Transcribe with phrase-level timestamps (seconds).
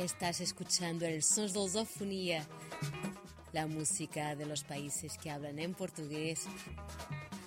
[0.00, 1.60] Estás escuchando el Sons de
[3.52, 6.46] la música de los países que hablan en portugués.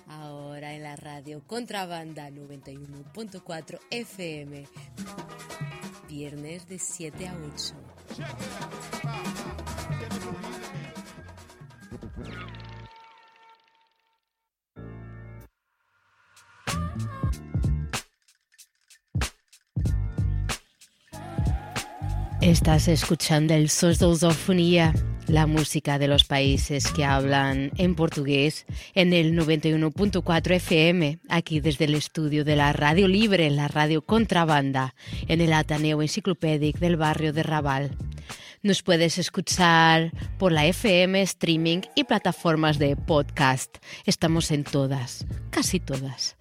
[0.06, 4.68] Ahora en la radio Contrabanda 91.4 FM.
[6.08, 7.74] Viernes de 7 a 8.
[22.44, 24.92] Estás escuchando el Sos de Lusofonía,
[25.28, 31.86] la música de los países que hablan en portugués en el 91.4 FM, aquí desde
[31.86, 34.94] el estudio de la Radio Libre, la Radio Contrabanda,
[35.26, 37.96] en el Ateneo Enciclopédico del barrio de Raval.
[38.64, 43.76] Nos puedes escuchar por la FM, streaming y plataformas de podcast.
[44.06, 46.38] Estamos en todas, casi todas.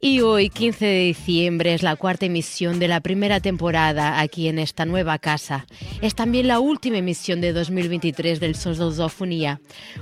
[0.00, 4.58] Y hoy, 15 de diciembre, es la cuarta emisión de la primera temporada aquí en
[4.58, 5.66] esta nueva casa.
[6.00, 9.60] Es también la última emisión de 2023 del Lusofonía.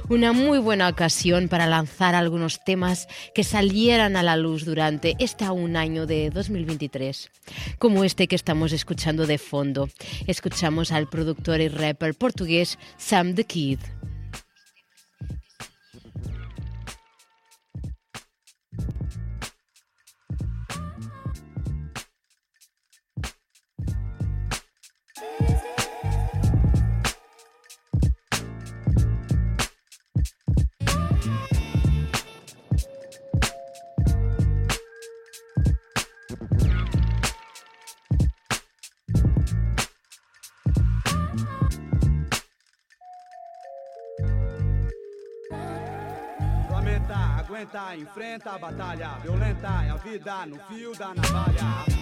[0.08, 5.44] Una muy buena ocasión para lanzar algunos temas que salieran a la luz durante este
[5.44, 7.33] año de 2023.
[7.80, 9.88] Como este que estamos escuchando de fondo.
[10.28, 13.78] Escuchamos al productor y rapper portugués Sam the Kid.
[47.48, 49.18] Aguenta, enfrenta a batalha.
[49.22, 51.97] Violenta é a vida no fio da navalha.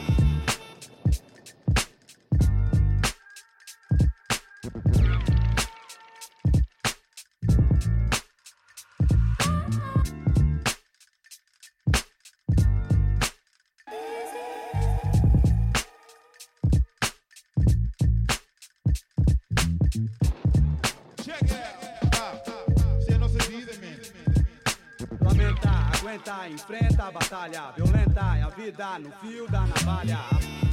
[26.49, 27.73] Enfrenta a batalha.
[27.77, 30.66] Violenta é a vida no fio da navalha.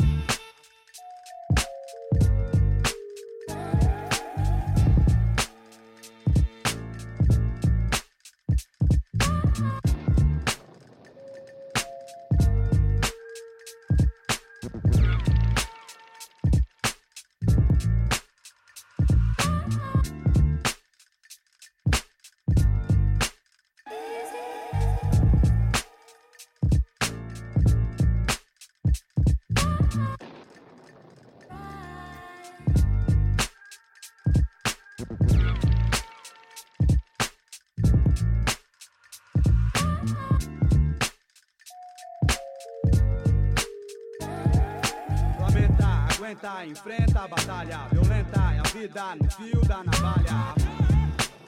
[46.44, 47.88] Aguenta, enfrenta a batalha.
[47.92, 50.54] Violenta é a vida no fio da navalha.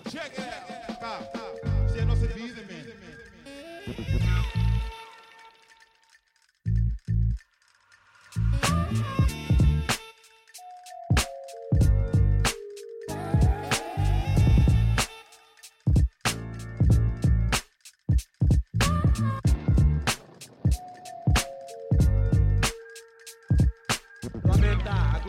[0.09, 1.44] Check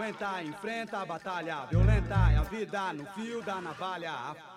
[0.07, 1.67] Lamenta, aguenta, enfrenta a batalha.
[1.67, 4.56] Violenta é a vida no fio da navalha.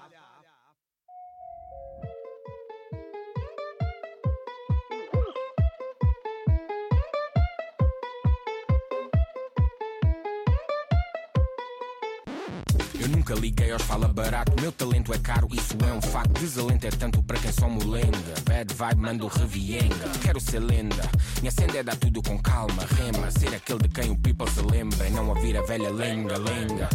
[13.30, 16.40] Nunca liguei aos fala barato, meu talento é caro, isso é um facto.
[16.40, 18.34] Desalento é tanto para quem só molenga.
[18.46, 20.10] Bad vibe, mando revienga.
[20.22, 21.10] Quero ser lenda,
[21.40, 23.30] minha senda é dar tudo com calma, rema.
[23.32, 26.90] Ser aquele de quem o people se lembra e não ouvir a velha lenga, lenga.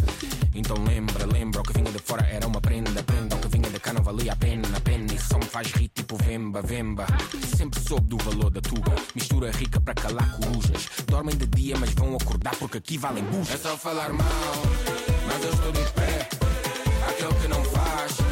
[0.53, 3.35] Então lembra, lembra, o que vinha de fora era uma prenda, prenda.
[3.35, 5.13] O que vinha de cá não valia a pena, pena.
[5.13, 7.05] Isso só me faz rir tipo vemba, vemba.
[7.55, 10.87] Sempre soube do valor da tuga, mistura rica para calar corujas.
[11.07, 13.55] Dormem de dia, mas vão acordar porque aqui valem bujas.
[13.55, 14.25] É só falar mal,
[15.35, 16.27] mas eu estou de pé.
[17.09, 18.24] Aquele que não faz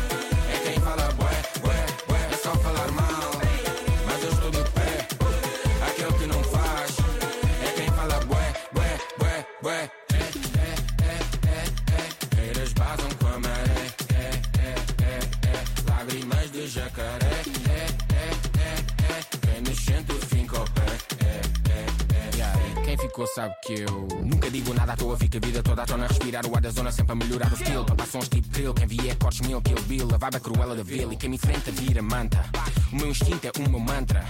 [23.33, 26.07] sabe que eu nunca digo nada à toa, fica a vida toda à tona.
[26.07, 27.83] Respirar o ar da zona sempre a melhorar o skill.
[27.83, 30.07] Papar sons tipo drill, quem vier cortes mil, kill bill.
[30.13, 32.45] A vibe é cruela da vila e quem me enfrenta vira manta.
[32.91, 34.24] O meu instinto é o meu mantra.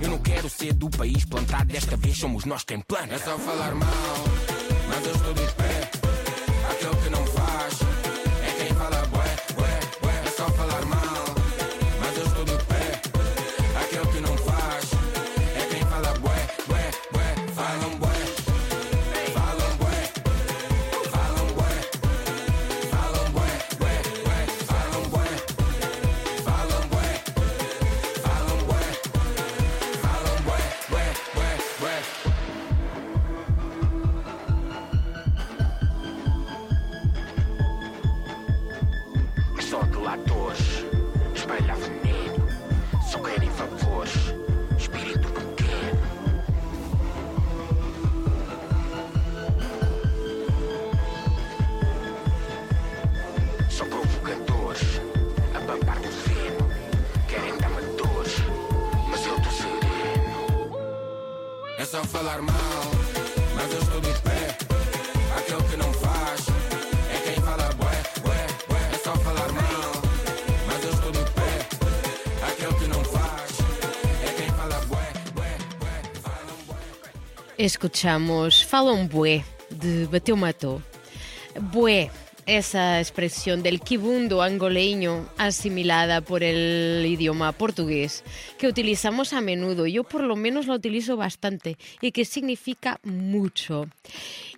[0.00, 3.14] Eu não quero ser do país plantado, desta vez somos nós quem planta.
[3.14, 3.88] É só falar mal,
[77.60, 80.80] Escuchamos Falam Bué, de Bateu Matou.
[81.60, 82.10] Bué,
[82.46, 88.24] esa expresión del kibundo angoleño asimilada por el idioma portugués
[88.56, 93.88] que utilizamos a menudo, yo por lo menos la utilizo bastante y que significa mucho.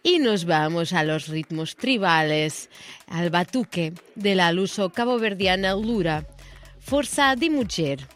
[0.04, 2.70] Y nos vamos a los ritmos tribales,
[3.08, 6.24] al batuque de la luso caboverdiana Lura,
[6.78, 8.06] Fuerza de Mujer,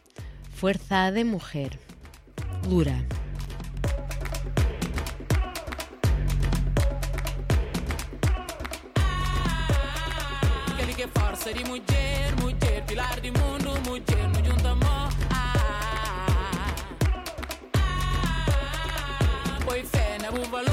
[0.54, 1.80] Fuerza de Mujer,
[2.70, 3.04] Lura.
[11.46, 15.12] Força de mulher, mulher, pilar do mundo, mulher, no junta amor.
[15.30, 16.74] Ah,
[17.76, 20.65] ah, põe fé na bom valor, boa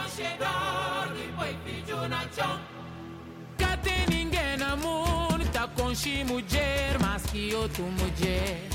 [0.00, 2.60] mulher que com cheddar depois filho na chão.
[3.58, 8.68] Cá tem ninguém no mundo tá com chi mulher mais que outro mulher.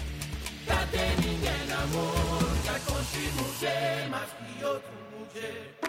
[0.67, 5.84] Cá tem ninguém no mundo tá com chi mulher mais que outro mulher.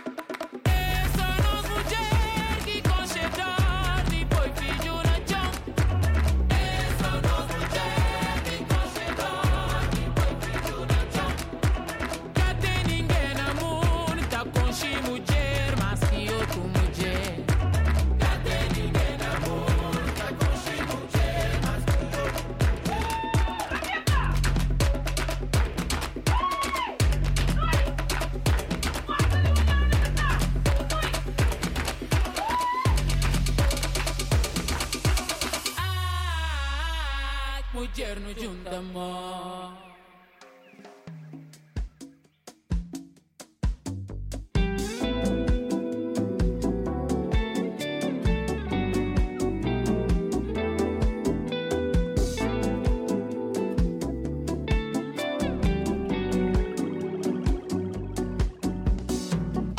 [38.77, 39.75] Amor.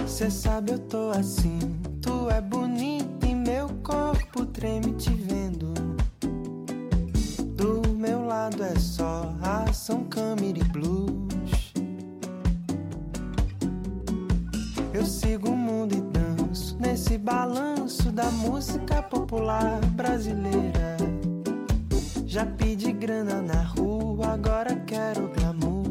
[0.08, 1.66] Cê sabe eu tô assim,
[18.48, 20.96] música popular brasileira.
[22.25, 25.86] Já pedi grana na rua, agora quero glamour.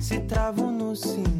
[0.00, 1.31] Se travo no sinal,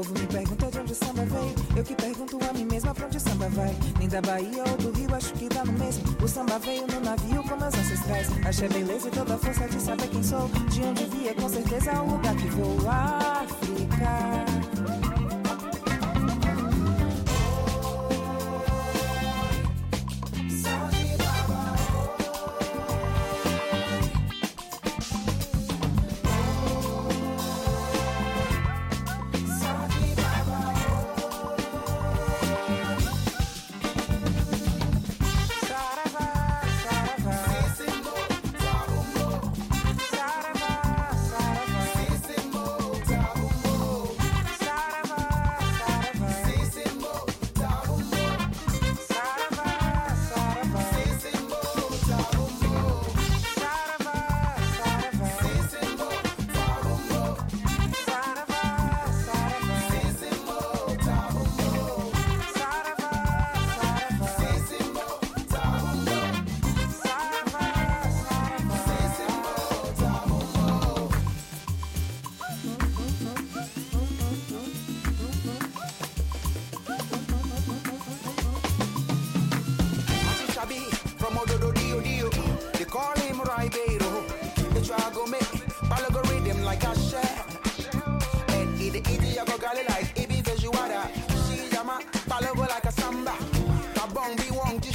[0.00, 3.06] povo me pergunta de onde o samba veio, eu que pergunto a mim mesma pra
[3.06, 3.76] onde o samba vai.
[3.98, 6.04] Nem da Bahia ou do Rio, acho que dá no mesmo.
[6.22, 8.28] O samba veio no navio com meus ancestrais.
[8.46, 10.48] Achei beleza e toda a força de saber quem sou.
[10.70, 12.78] De onde via, com certeza é o lugar que vou.
[12.88, 14.49] África.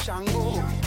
[0.05, 0.84] 想我。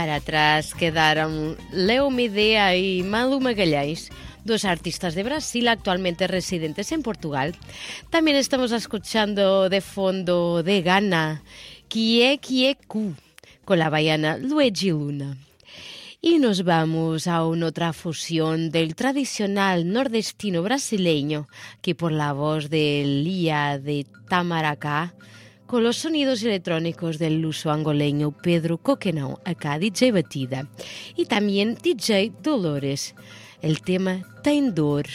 [0.00, 4.08] Para atrás quedaron Leo Midea y Malu Magalhães,
[4.46, 7.54] dos artistas de Brasil actualmente residentes en Portugal.
[8.08, 11.42] También estamos escuchando de fondo de Ghana,
[11.88, 13.12] Kie Kie Ku,
[13.66, 15.36] con la baiana Luigi Luna.
[16.22, 21.46] Y nos vamos a una otra fusión del tradicional nordestino brasileño,
[21.82, 25.12] que por la voz de Lía de Tamaracá,
[25.70, 30.66] con los sonidos electrónicos del luso angoleño Pedro Coquenão, acá DJ Batida,
[31.14, 33.14] y también DJ Dolores.
[33.62, 35.06] El tema Tem Dor.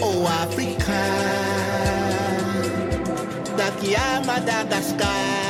[0.03, 0.93] Oh África,
[3.57, 5.46] daqui a Madagascar.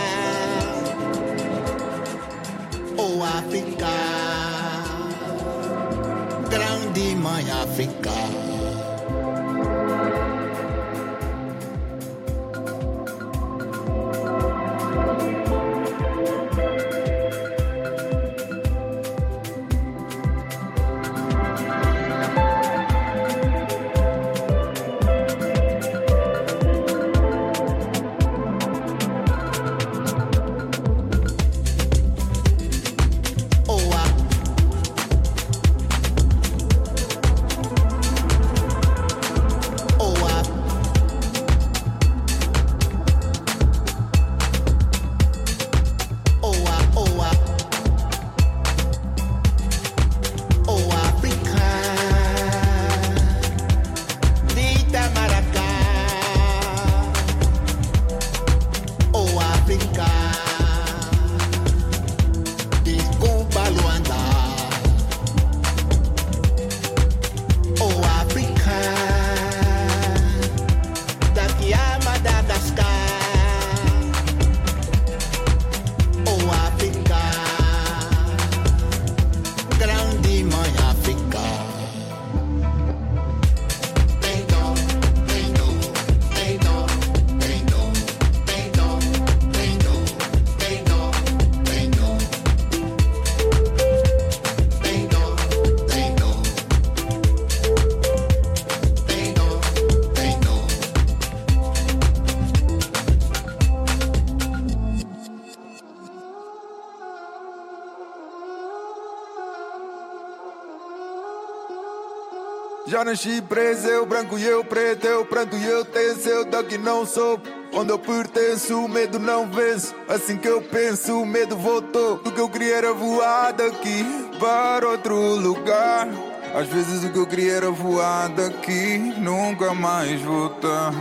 [112.97, 116.79] Já nasci preso, eu branco e eu preto, eu pranto e eu tenso, eu daqui
[116.79, 117.39] não sou.
[117.75, 119.95] Onde eu pertenço, o medo não vence.
[120.09, 122.15] Assim que eu penso, o medo voltou.
[122.25, 124.03] O que eu queria era voar daqui
[124.41, 126.09] para outro lugar.
[126.55, 130.95] Às vezes o que eu queria era voar daqui, nunca mais voltar.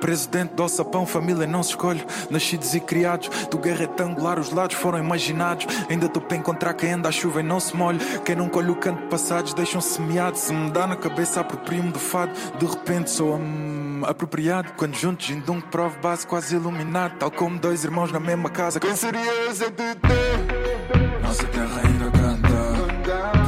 [0.00, 2.04] Preso dentro do alçapão, família não se escolhe.
[2.30, 5.66] Nascidos e criados, do guerra retangular, os lados foram imaginados.
[5.88, 7.98] Ainda estou para encontrar quem anda à chuva e não se molhe.
[8.24, 10.36] Quem não colhe o canto passados, deixam semeado.
[10.36, 12.32] Se me dá na cabeça, aproprio-me do fado.
[12.58, 14.72] De repente sou hum, apropriado.
[14.76, 17.16] Quando juntos, indo um que prove base, quase iluminado.
[17.18, 18.80] Tal como dois irmãos na mesma casa.
[18.80, 21.22] Quem seria esse de ter?
[21.22, 22.48] Nossa terra ainda canta.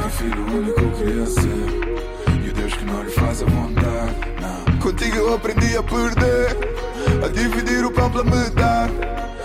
[0.01, 1.60] Tem filho único eu queria ser.
[5.01, 7.25] Contigo eu aprendi a perder.
[7.25, 8.93] A dividir o pão pela metade.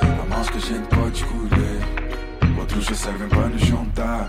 [0.02, 2.58] Há mãos que a gente pode escolher.
[2.58, 4.28] Outros já servem para nos juntar.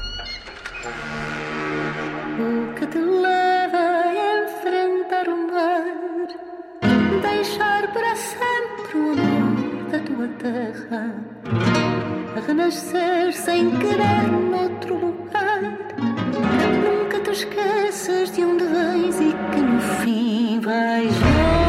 [2.40, 6.28] O que te leva a enfrentar o mar,
[7.22, 11.14] deixar para sempre o amor da tua terra,
[12.38, 15.78] a renascer sem querer noutro lugar.
[17.28, 21.67] Te esqueças de onde vens e que no fim vais longe.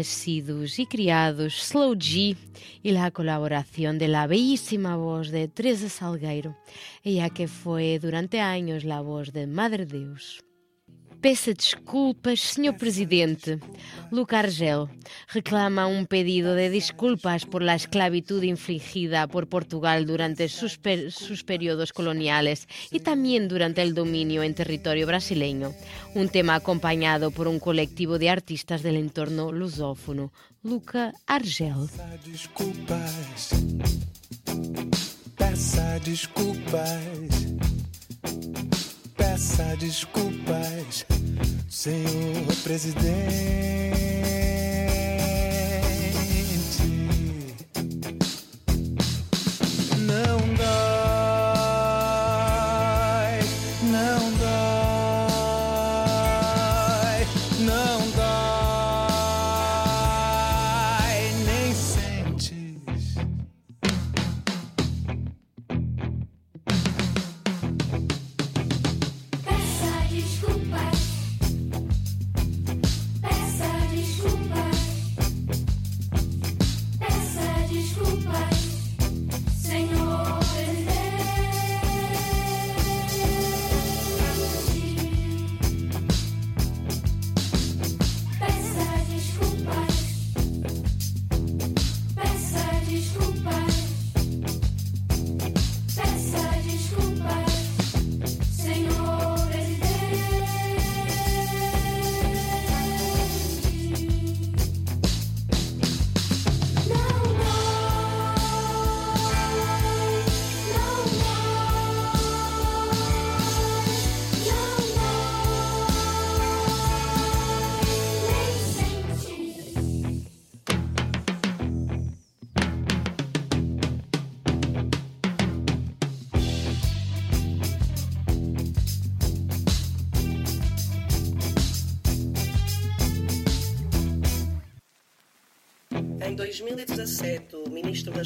[0.00, 2.36] Y criados, Slow G
[2.82, 6.56] y la colaboración de la bellísima voz de Teresa Salgueiro,
[7.02, 10.44] ella que fue durante años la voz de Madre Deus.
[11.20, 12.76] Peça desculpas, Sr.
[12.76, 13.58] Presidente.
[14.12, 14.86] Luca Argel
[15.32, 20.78] reclama un pedido de disculpas por la esclavitud infligida por Portugal durante sus
[21.44, 25.74] periodos coloniales y también durante el dominio en territorio brasileño.
[26.14, 30.32] Un tema acompañado por un colectivo de artistas del entorno lusófono.
[30.62, 31.88] Luca Argel.
[32.24, 33.50] desculpas.
[35.36, 37.48] Peça desculpas.
[39.38, 41.06] Peça desculpas,
[41.70, 43.77] senhor presidente.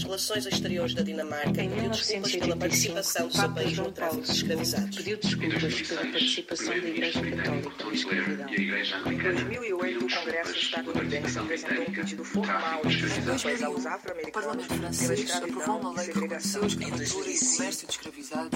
[0.03, 4.33] Das Relações Exteriores da Dinamarca pediu desculpas pela participação do seu país no tráfico de
[4.33, 4.97] escravizados.
[4.97, 8.49] Pediu desculpas pela participação da Igreja Católica na escravidão.
[8.49, 14.69] Em 2008, o Congresso estadunidense apresentou um pedido formal de desculpas aos O afro-americanos Parlamento
[14.69, 16.63] pela francês aprovou uma escravidão e segregação.
[16.63, 17.31] reconheceu a escravatura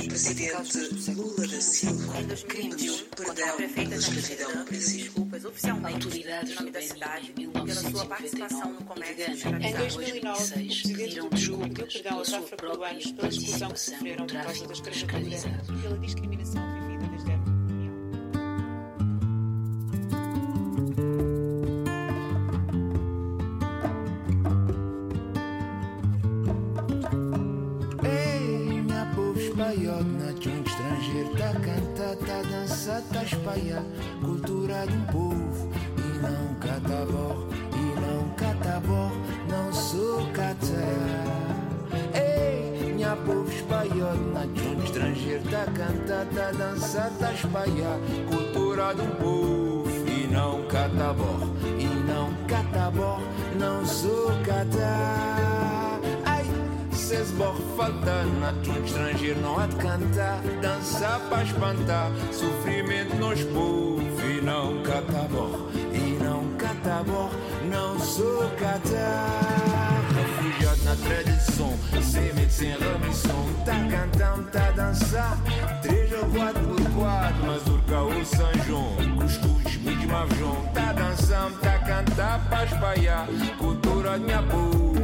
[0.03, 2.13] e o século Lula da Silva
[2.49, 5.05] crimes pediu perdão pela escravidão no Brasil.
[5.05, 9.35] Desculpas oficialmente Autoridades em do Benin, em pela sua participação no 1999 comércio de e
[9.35, 9.67] de Gana, escravizados.
[9.67, 14.25] em 2009, o presidente do Aos pela sua afro-peruanos própria pela exclusão que participação sofreram
[14.25, 15.69] no por causa tráfico da de escravizados.
[15.69, 17.95] e pela discriminação vivida desde a época colonial.
[28.03, 33.85] Ei, minha povo espanhol, na um estrangeiro tá a cantar, tá dançar, tá espalhar
[34.25, 39.13] cultura de um povo e não catabor, e não catabor,
[39.51, 41.26] não sou catar.
[43.97, 51.49] Na um estrangeiro tá cantar, tá dançar, tá espalhar cultura um povo e não catabor,
[51.79, 53.21] e não catabor,
[53.59, 55.99] não sou catar.
[56.27, 56.45] Ai,
[56.93, 60.43] Cês borra falta na um estrangeiro não há de cantar.
[60.61, 67.31] Dançar para espantar Sofrimento nos povo E não catabor E não catabor
[67.71, 75.39] Não sou catar Refugiado na tradição Sem medo, sem remissão Tá cantando, tá a dançar
[75.81, 81.75] Três ou quatro por quatro Mas urca o São João Cuscuz, mavjão Tá dançando, tá
[81.77, 83.27] a cantar para espalhar
[83.59, 84.96] Cultura de minha povo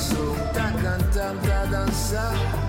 [0.00, 2.59] Son tan cantada a danzar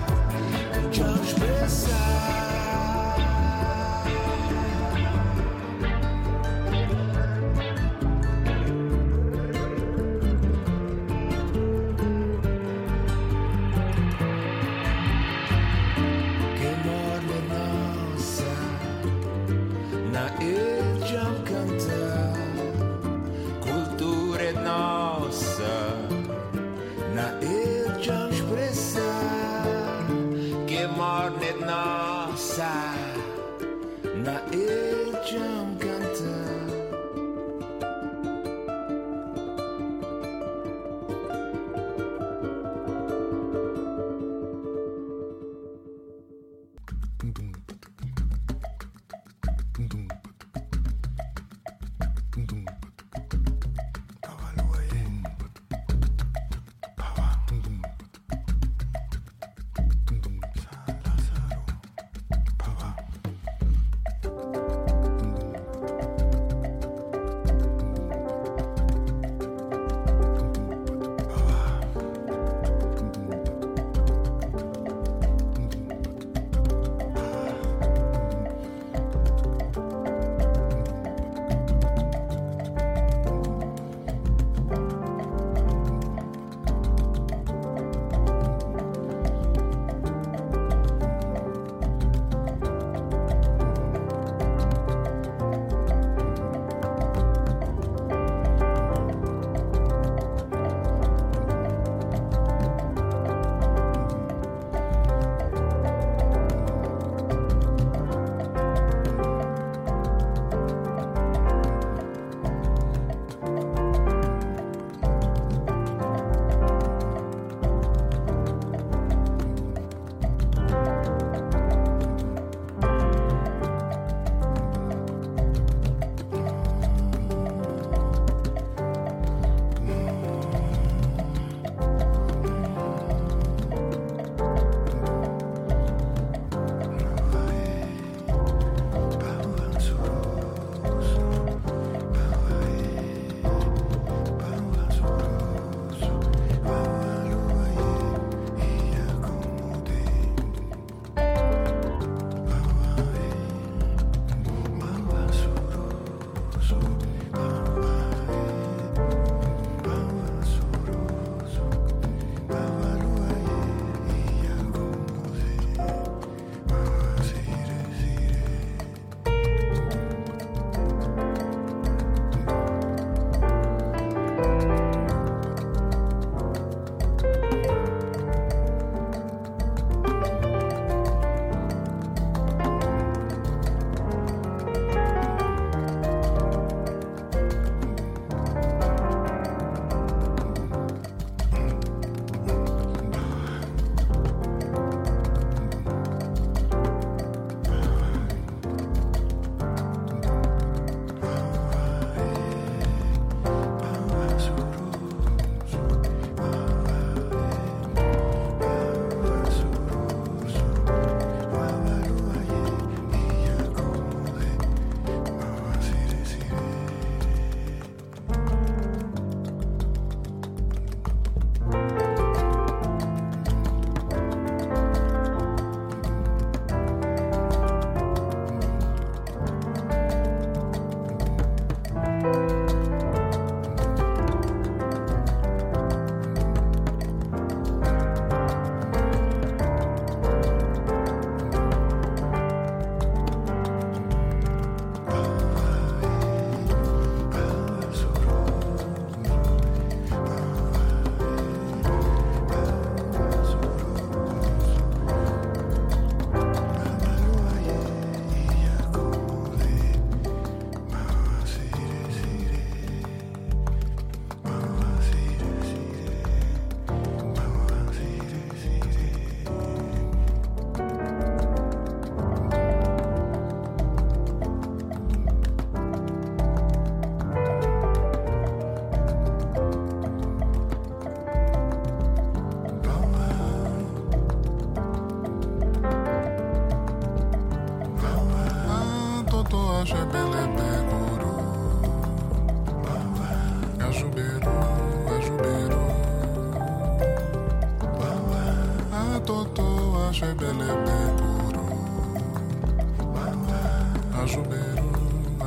[304.22, 304.86] Ajuberu,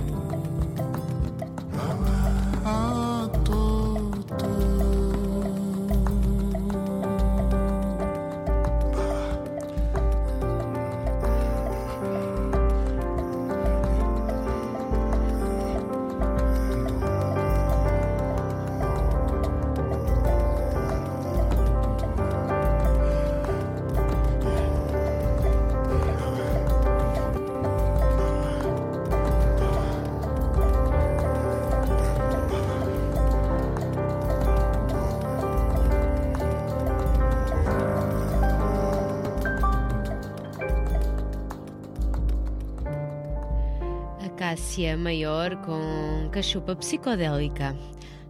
[44.77, 47.77] Mayor con cachupa psicodélica.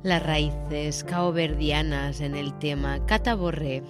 [0.02, 3.82] Las raíces caoverdianas en el tema Cataborré.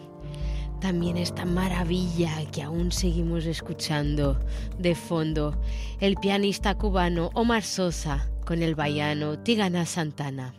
[0.81, 4.39] También esta maravilla que aún seguimos escuchando
[4.79, 5.61] de fondo,
[5.99, 10.55] el pianista cubano Omar Sosa con el baiano Tigana Santana.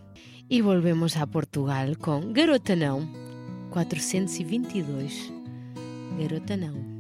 [0.50, 3.08] Y volvemos a Portugal con Garotanão
[3.72, 5.32] 422.
[6.20, 6.95] Garotanão.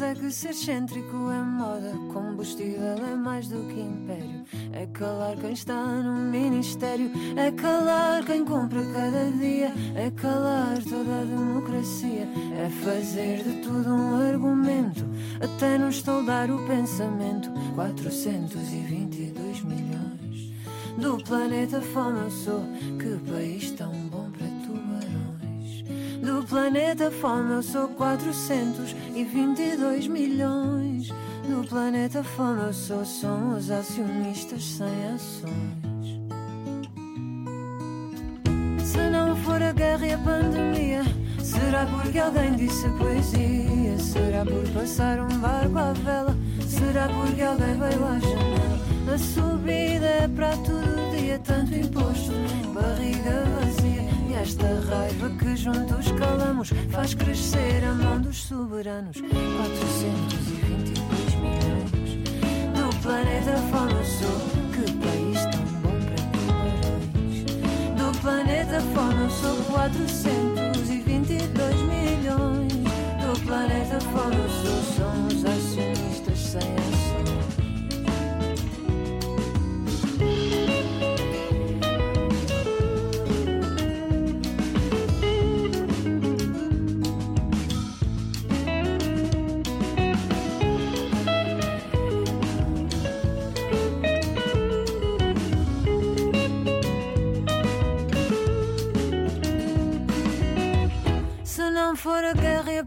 [0.00, 1.92] É que ser excêntrico é moda.
[2.12, 4.44] Combustível é mais do que império.
[4.72, 11.20] É calar quem está no ministério, é calar quem compra cada dia, é calar toda
[11.20, 15.04] a democracia, é fazer de tudo um argumento,
[15.42, 17.50] até nos toldar o pensamento.
[17.74, 20.52] 422 milhões
[20.98, 22.62] do planeta fome eu sou,
[22.98, 24.09] que país tão.
[26.22, 31.08] Do planeta fome eu sou 422 milhões.
[31.48, 36.20] Do planeta fome eu sou, somos acionistas sem ações.
[38.84, 41.04] Se não for a guerra e a pandemia,
[41.42, 43.98] será porque alguém disse poesia?
[43.98, 46.36] Será por passar um barco à vela?
[46.68, 48.78] Será porque alguém veio à janela?
[49.14, 52.32] A subida é para todo dia, tanto imposto,
[52.74, 54.19] barriga vazia.
[54.40, 59.20] Esta raiva que juntos calamos faz crescer a mão dos soberanos.
[59.20, 62.14] 422 milhões
[62.74, 63.58] do planeta eu
[64.04, 64.40] sou.
[64.72, 67.44] Que país tão bom para tubarões.
[67.98, 68.80] Do planeta
[69.20, 72.72] eu sou 422 milhões.
[73.20, 74.49] Do planeta fome eu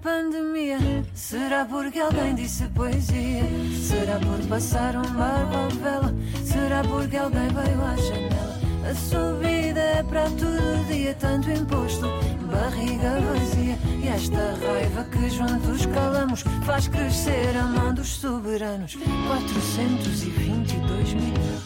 [0.03, 0.77] pandemia,
[1.15, 3.43] será porque alguém disse poesia?
[3.81, 6.13] Será por passar um barco à vela?
[6.43, 8.53] Será porque alguém veio à janela?
[8.89, 12.05] A subida é para todo dia, tanto imposto,
[12.51, 13.79] barriga vazia.
[14.03, 18.95] E esta raiva que juntos calamos faz crescer a mão dos soberanos.
[19.27, 21.63] 422 milhões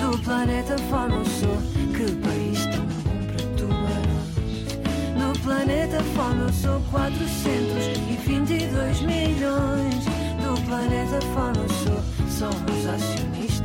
[0.00, 1.56] do planeta fome eu sou.
[1.96, 4.20] Que país tão bom para tubarões.
[5.18, 10.04] No planeta fome eu sou 422 milhões.
[10.42, 12.02] No planeta fome eu sou.
[12.28, 13.59] Somos acionistas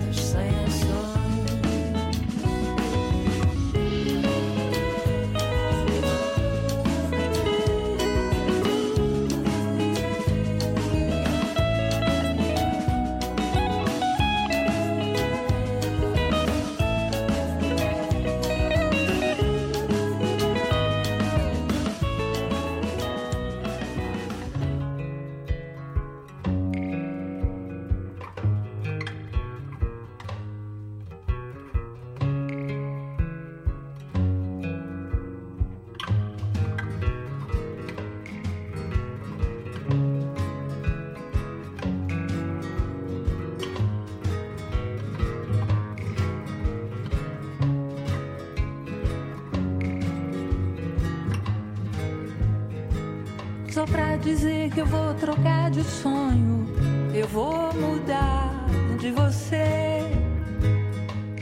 [55.75, 56.65] de sonho,
[57.13, 58.65] eu vou mudar
[58.97, 59.99] de você.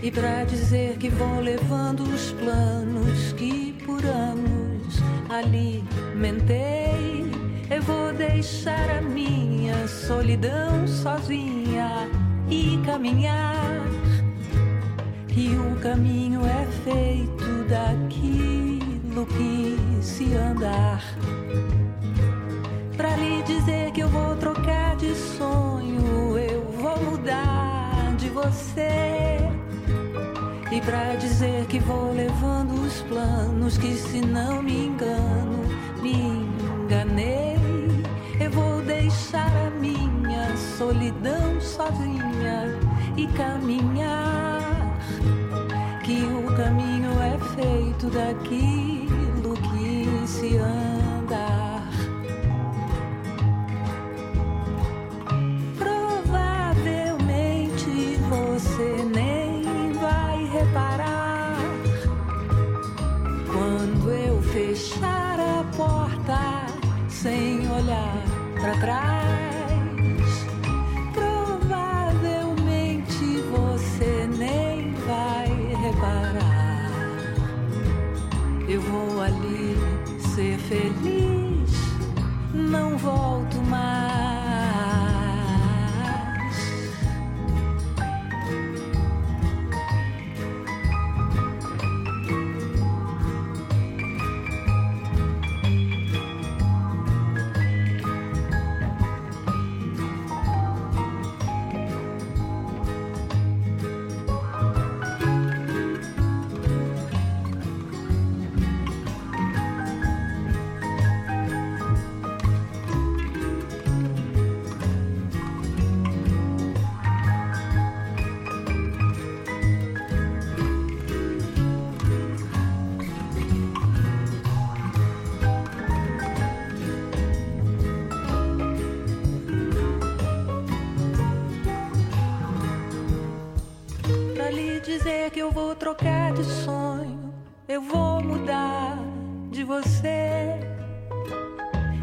[0.02, 4.98] E pra dizer que vou levando os planos que por anos
[5.30, 7.32] alimentei,
[7.70, 12.10] eu vou deixar a minha solidão sozinha
[12.50, 13.84] e caminhar.
[15.38, 21.04] E o caminho é feito daquilo que se andar.
[22.98, 29.40] Pra lhe dizer que eu vou trocar de sonho, eu vou mudar de você.
[30.72, 35.64] E pra dizer que vou levando os planos, que se não me engano,
[36.02, 37.58] me enganei.
[38.40, 42.80] Eu vou deixar a minha solidão sozinha
[43.18, 44.98] e caminhar.
[46.04, 50.83] Que o caminho é feito daquilo que se anda.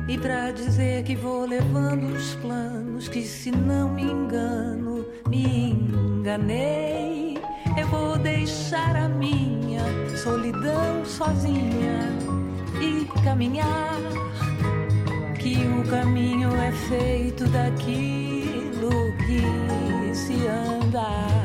[0.09, 7.39] E pra dizer que vou levando os planos, que se não me engano, me enganei.
[7.79, 9.83] Eu vou deixar a minha
[10.17, 12.01] solidão sozinha
[12.81, 14.01] e caminhar.
[15.39, 18.91] Que o caminho é feito daquilo
[19.25, 21.40] que se anda.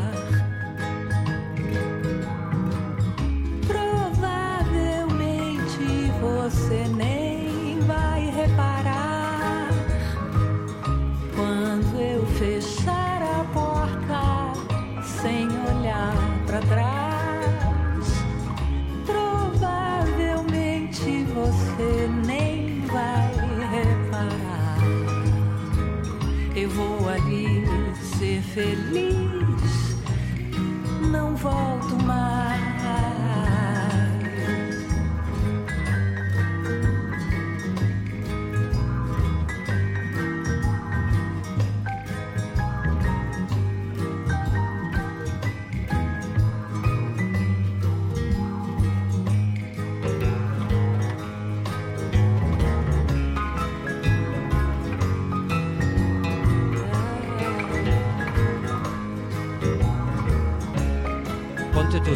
[28.56, 29.97] Feliz,
[31.12, 31.74] não volto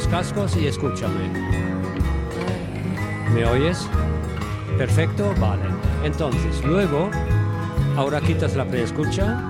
[0.10, 1.30] cascos y escúchame.
[3.34, 3.88] ¿Me oyes?
[4.78, 5.64] Perfecto, vale.
[6.04, 7.10] Entonces, luego,
[7.96, 9.49] ahora quitas la preescucha.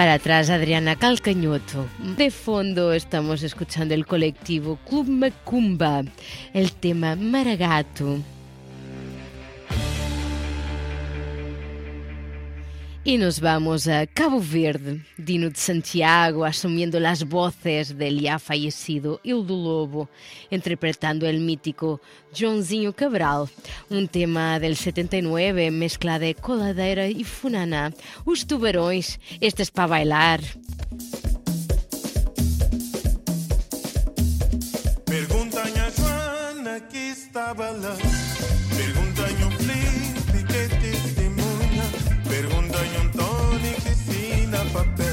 [0.00, 1.86] Para atrás Adriana Calcañoto.
[2.16, 6.02] De fondo estamos escuchando el colectivo Club Macumba,
[6.54, 8.16] el tema Maragato.
[13.02, 19.20] Y nos vamos a Cabo Verde, Dino de Santiago asumiendo las voces del ya fallecido
[19.22, 20.10] Hildo Lobo,
[20.50, 22.02] interpretando el mítico
[22.38, 23.48] Joãozinho Cabral,
[23.88, 27.90] un tema del 79 mezcla de coladeira y funaná.
[28.26, 30.40] Os tubarões, este es para bailar.
[35.06, 38.29] Pergunta-me a Joana que estava lá.
[44.80, 45.09] up.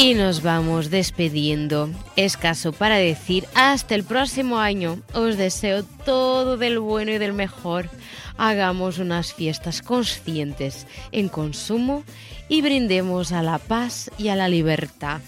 [0.00, 1.90] Y nos vamos despidiendo.
[2.16, 4.98] Escaso para decir hasta el próximo año.
[5.12, 7.90] Os deseo todo del bueno y del mejor.
[8.38, 12.02] Hagamos unas fiestas conscientes en consumo
[12.48, 15.20] y brindemos a la paz y a la libertad.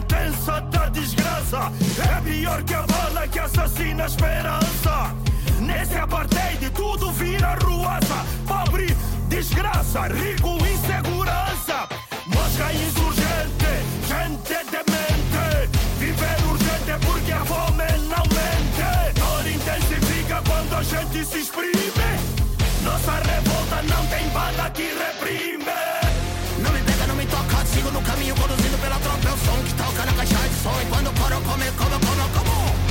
[0.00, 1.72] Sentença da desgraça.
[1.98, 5.14] É pior que a bala que assassina a esperança.
[5.60, 8.24] Nesse apartheid tudo vira ruaça.
[8.46, 8.96] Pobre,
[9.28, 11.88] desgraça, rico, insegurança
[12.26, 13.72] Mosca insurgente,
[14.08, 15.78] gente demente.
[15.98, 19.20] Viver urgente porque a fome não mente.
[19.20, 22.10] Dor intensifica quando a gente se exprime.
[22.82, 25.59] Nossa revolta não tem bala que reprime
[30.62, 32.50] E quando o coro come, come, come, come.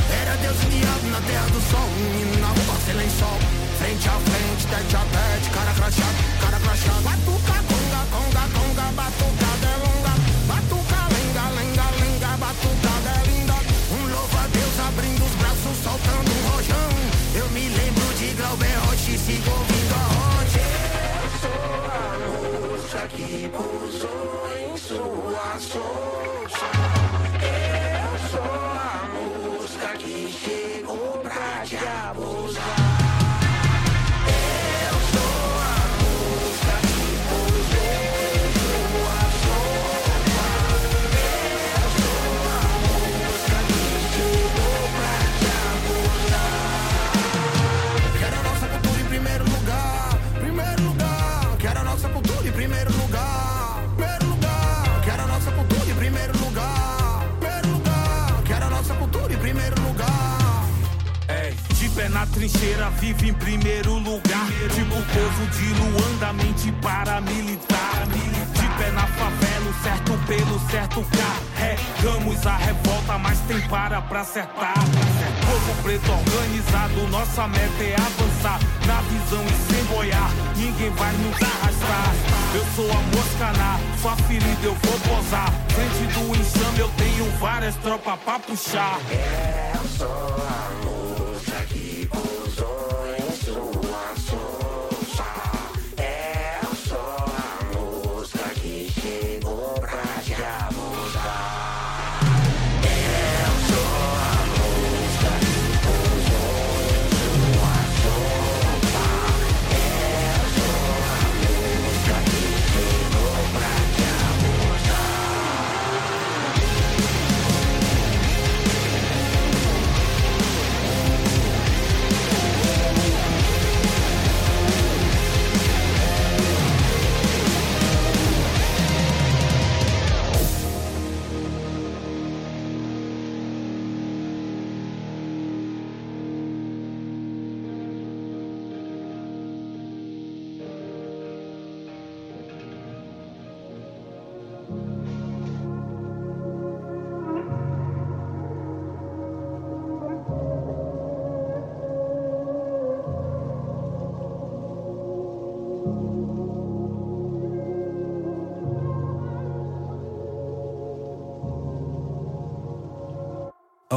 [0.10, 3.38] Era Deus diabo na terra do sol E na rua sem lençol
[3.78, 9.49] Frente a frente, tete a tete Cara crachado, cara crachado Batuca, conga, conga, conga Batucada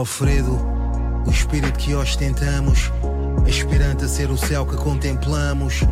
[0.02, 0.58] Alfredo,
[1.24, 2.90] o espírito que ostentamos,
[3.48, 5.84] aspirante a ser o céu que contemplamos.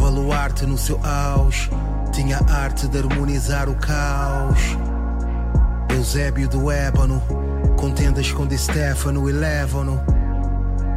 [0.00, 1.68] Baluarte no seu auge,
[2.10, 4.78] tinha a arte de harmonizar o caos.
[5.94, 7.22] Eusébio do Ébano,
[7.76, 10.00] contendas com Di Stefano e Lévano.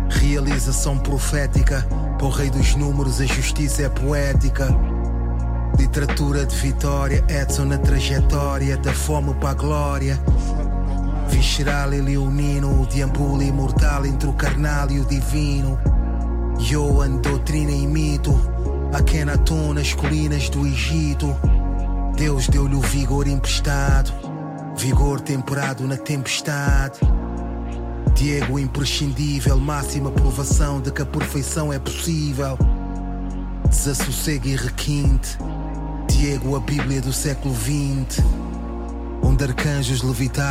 [0.10, 1.86] Realização profética,
[2.18, 4.70] para o rei dos números a justiça é poética.
[5.78, 10.18] Literatura de vitória, Edson na trajetória, da fome para a glória.
[11.30, 15.80] Visceral e leonino, deambula imortal entre o carnal e o divino.
[16.60, 18.34] Yoan, doutrina e mito,
[18.94, 21.36] Akhenaton nas colinas do Egito.
[22.16, 24.14] Deus deu-lhe o vigor emprestado,
[24.78, 27.00] vigor temperado na tempestade.
[28.14, 32.58] Diego imprescindível, máxima provação de que a perfeição é possível.
[33.68, 35.38] Desassossego e requinte,
[36.08, 38.24] Diego a Bíblia do século XX,
[39.22, 40.36] onde arcanjos levitaram.